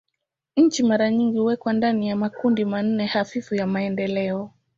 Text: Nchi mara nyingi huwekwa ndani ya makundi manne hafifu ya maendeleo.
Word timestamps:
Nchi 0.57 0.83
mara 0.83 1.11
nyingi 1.11 1.37
huwekwa 1.37 1.73
ndani 1.73 2.09
ya 2.09 2.15
makundi 2.15 2.65
manne 2.65 3.05
hafifu 3.05 3.55
ya 3.55 3.67
maendeleo. 3.67 4.51